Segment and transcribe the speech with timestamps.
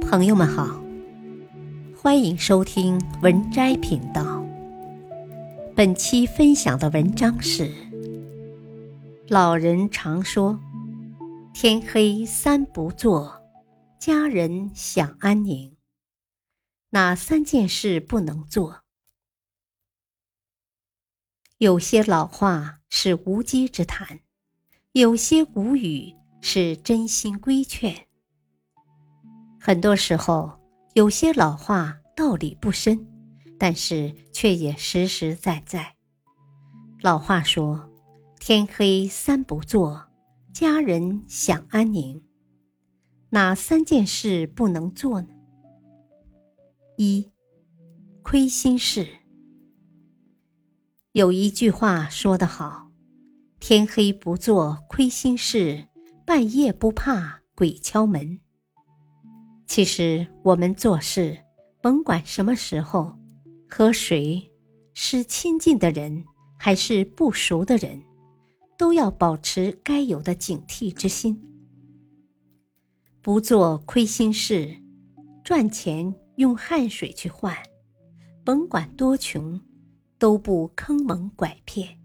[0.00, 0.82] 朋友们好，
[1.96, 4.44] 欢迎收听文摘频道。
[5.76, 7.72] 本期分享的文章是：
[9.28, 10.58] 老人常说
[11.54, 13.40] “天黑三不做，
[14.00, 15.76] 家人享安宁”，
[16.90, 18.82] 哪三件事不能做？
[21.58, 24.20] 有些老话是无稽之谈，
[24.92, 28.08] 有些古语是真心规劝。
[29.66, 30.60] 很多时候，
[30.92, 33.08] 有些老话道理不深，
[33.58, 35.94] 但是却也实实在在。
[37.00, 37.88] 老话说
[38.38, 40.06] ：“天黑三不做，
[40.52, 42.22] 家人享安宁。”
[43.32, 45.28] 哪三件事不能做呢？
[46.98, 47.32] 一、
[48.22, 49.08] 亏心事。
[51.12, 52.90] 有一句话说得好
[53.58, 55.88] ：“天黑不做亏心事，
[56.26, 58.40] 半夜不怕鬼敲门。”
[59.66, 61.38] 其实，我们做事，
[61.80, 63.16] 甭管什么时候，
[63.68, 64.50] 和谁，
[64.92, 66.24] 是亲近的人
[66.58, 68.00] 还是不熟的人，
[68.78, 71.42] 都要保持该有的警惕之心，
[73.20, 74.76] 不做亏心事。
[75.42, 77.54] 赚钱用汗水去换，
[78.44, 79.60] 甭管多穷，
[80.18, 81.98] 都不坑蒙拐骗。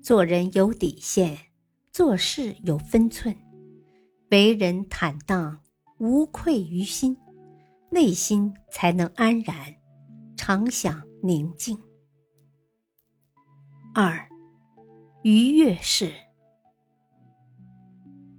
[0.00, 1.36] 做人有底线，
[1.90, 3.34] 做事有分寸，
[4.30, 5.63] 为人坦荡。
[5.98, 7.16] 无愧于心，
[7.90, 9.74] 内心才能安然，
[10.36, 11.78] 常享宁静。
[13.94, 14.28] 二，
[15.22, 16.12] 愉悦是。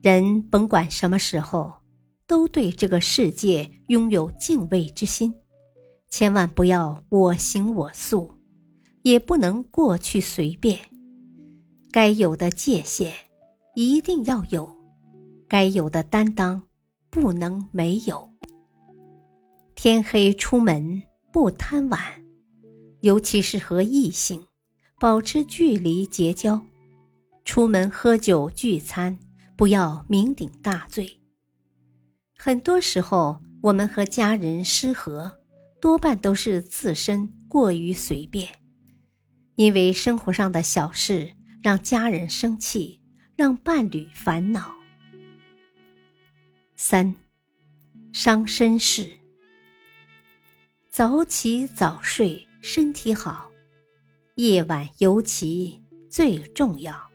[0.01, 1.73] 人甭管什么时候，
[2.27, 5.33] 都对这个世界拥有敬畏之心，
[6.09, 8.31] 千万不要我行我素，
[9.01, 10.77] 也不能过去随便。
[11.91, 13.13] 该有的界限
[13.73, 14.69] 一定要有，
[15.47, 16.61] 该有的担当。
[17.15, 18.29] 不能没有。
[19.73, 21.97] 天黑出门不贪玩，
[22.99, 24.45] 尤其是和异性，
[24.99, 26.61] 保持距离结交。
[27.45, 29.17] 出门喝酒聚餐，
[29.55, 31.21] 不要酩酊大醉。
[32.37, 35.39] 很多时候，我们和家人失和，
[35.79, 38.49] 多半都是自身过于随便，
[39.55, 41.31] 因为生活上的小事
[41.63, 42.99] 让家人生气，
[43.37, 44.74] 让伴侣烦恼。
[46.77, 47.15] 三，
[48.11, 49.09] 伤身事。
[50.89, 53.49] 早起早睡，身体好；
[54.35, 57.09] 夜晚尤其最重要。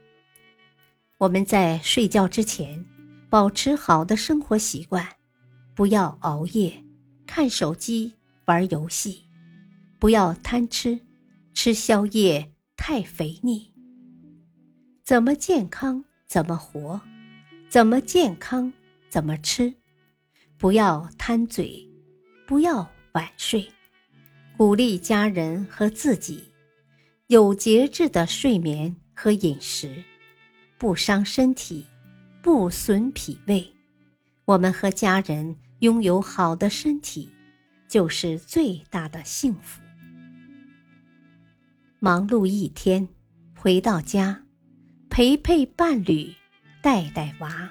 [1.19, 2.82] 我们在睡觉之前，
[3.28, 5.06] 保持好的生活习惯，
[5.75, 6.82] 不要熬夜、
[7.26, 8.15] 看手机、
[8.47, 9.28] 玩游戏，
[9.99, 10.99] 不要贪吃，
[11.53, 13.70] 吃宵夜太肥腻。
[15.04, 16.99] 怎么健康怎么活，
[17.69, 18.72] 怎么健康。
[19.10, 19.75] 怎么吃？
[20.56, 21.87] 不要贪嘴，
[22.47, 23.69] 不要晚睡，
[24.56, 26.44] 鼓励家人和自己
[27.26, 30.04] 有节制的睡眠和饮食，
[30.78, 31.84] 不伤身体，
[32.41, 33.75] 不损脾胃。
[34.44, 37.31] 我们和家人拥有好的身体，
[37.88, 39.81] 就是最大的幸福。
[41.99, 43.09] 忙碌一天，
[43.56, 44.43] 回到家，
[45.09, 46.32] 陪陪伴侣，
[46.81, 47.70] 带带娃。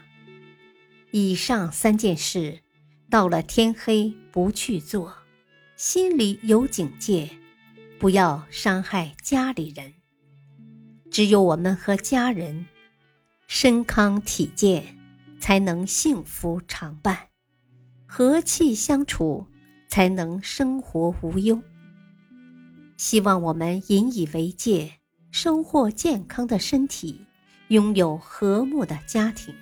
[1.11, 2.59] 以上三件事，
[3.09, 5.13] 到了天黑不去做，
[5.75, 7.29] 心里有警戒，
[7.97, 9.95] 不要伤害家里人。
[11.09, 12.67] 只有我们和家人
[13.47, 14.95] 身康体健，
[15.39, 17.17] 才能幸福常伴，
[18.05, 19.47] 和气相处，
[19.87, 21.59] 才能生活无忧。
[22.97, 24.99] 希望我们引以为戒，
[25.31, 27.25] 收获健康的身体，
[27.69, 29.55] 拥有和睦的家庭。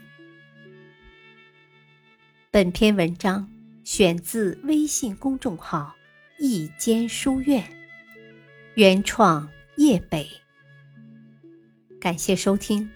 [2.50, 3.46] 本篇文章
[3.84, 5.94] 选自微信公众号
[6.40, 7.62] “一间书院”，
[8.76, 10.26] 原创叶北。
[12.00, 12.90] 感谢收听，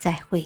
[0.00, 0.44] 再会。